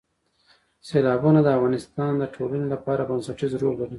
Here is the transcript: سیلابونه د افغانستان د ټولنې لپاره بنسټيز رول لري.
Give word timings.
سیلابونه 0.87 1.39
د 1.43 1.47
افغانستان 1.57 2.11
د 2.17 2.23
ټولنې 2.35 2.67
لپاره 2.73 3.07
بنسټيز 3.09 3.51
رول 3.61 3.73
لري. 3.79 3.89